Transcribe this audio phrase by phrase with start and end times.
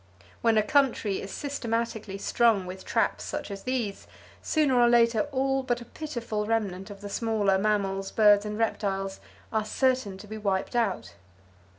[0.41, 4.07] When a country is systematically strung with traps such as these,
[4.41, 9.19] sooner or later all but a pitiful remnant of the smaller mammals, birds and reptiles
[9.53, 11.13] are certain to be wiped out.